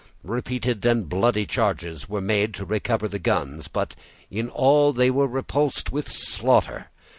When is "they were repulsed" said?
4.93-5.91